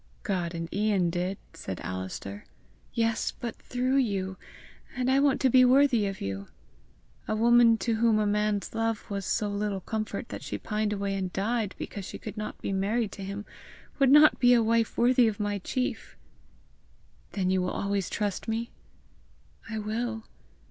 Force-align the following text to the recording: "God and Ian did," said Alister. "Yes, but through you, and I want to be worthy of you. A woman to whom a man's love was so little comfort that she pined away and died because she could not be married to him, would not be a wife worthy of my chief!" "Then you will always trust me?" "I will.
"God 0.23 0.55
and 0.55 0.67
Ian 0.73 1.11
did," 1.11 1.37
said 1.53 1.79
Alister. 1.81 2.45
"Yes, 2.91 3.29
but 3.39 3.55
through 3.57 3.97
you, 3.97 4.35
and 4.95 5.11
I 5.11 5.19
want 5.19 5.39
to 5.41 5.49
be 5.51 5.63
worthy 5.63 6.07
of 6.07 6.21
you. 6.21 6.47
A 7.27 7.35
woman 7.35 7.77
to 7.77 7.97
whom 7.97 8.17
a 8.17 8.25
man's 8.25 8.73
love 8.73 9.07
was 9.11 9.27
so 9.27 9.47
little 9.47 9.79
comfort 9.81 10.29
that 10.29 10.41
she 10.41 10.57
pined 10.57 10.91
away 10.91 11.13
and 11.15 11.31
died 11.31 11.75
because 11.77 12.03
she 12.03 12.17
could 12.17 12.35
not 12.35 12.59
be 12.63 12.73
married 12.73 13.11
to 13.11 13.23
him, 13.23 13.45
would 13.99 14.09
not 14.09 14.39
be 14.39 14.55
a 14.55 14.63
wife 14.63 14.97
worthy 14.97 15.27
of 15.27 15.39
my 15.39 15.59
chief!" 15.59 16.17
"Then 17.33 17.51
you 17.51 17.61
will 17.61 17.69
always 17.69 18.09
trust 18.09 18.47
me?" 18.47 18.71
"I 19.69 19.77
will. 19.77 20.23